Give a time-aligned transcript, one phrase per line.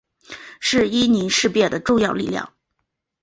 [0.59, 2.51] 是伊宁事变的重要力量。